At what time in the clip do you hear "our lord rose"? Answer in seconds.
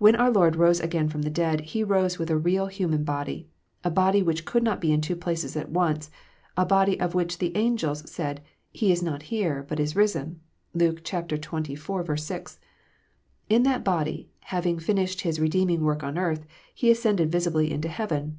0.16-0.80